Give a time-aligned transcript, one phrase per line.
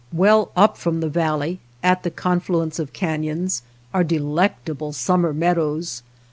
[0.11, 3.61] Well up from the valley, at the conflu ence of caiions,
[3.93, 6.01] are delectable summer meadows.